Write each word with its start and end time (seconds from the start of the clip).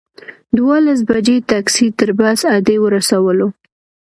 دولس 0.57 0.99
بجې 1.09 1.35
ټکسي 1.49 1.87
تر 1.99 2.09
بس 2.19 2.39
اډې 2.55 2.77
ورسولو. 2.81 3.47